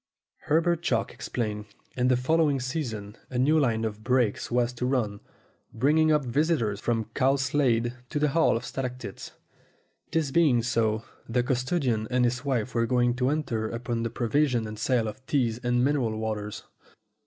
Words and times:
Herbert 0.45 0.81
Chalk 0.81 1.13
explained. 1.13 1.65
In 1.95 2.07
the 2.07 2.17
following 2.17 2.59
season 2.59 3.17
a 3.29 3.37
new 3.37 3.59
line 3.59 3.85
of 3.85 4.03
brakes 4.03 4.49
was 4.49 4.73
to 4.73 4.87
run, 4.87 5.19
bringing 5.75 6.11
up 6.11 6.25
visitors 6.25 6.79
from 6.79 7.11
Cowslade 7.13 7.93
to 8.09 8.17
the 8.17 8.29
Hall 8.29 8.57
of 8.57 8.65
Stalactites. 8.65 9.33
This 10.11 10.31
being 10.31 10.63
so, 10.63 11.03
the 11.29 11.43
custodian 11.43 12.07
and 12.09 12.25
his 12.25 12.43
wife 12.43 12.73
were 12.73 12.87
going 12.87 13.13
to 13.17 13.29
enter 13.29 13.69
upon 13.69 14.01
the 14.01 14.09
provision 14.09 14.65
and 14.65 14.79
sale 14.79 15.07
of 15.07 15.23
teas 15.27 15.59
and 15.59 15.83
mineral 15.85 16.17
waters. 16.17 16.63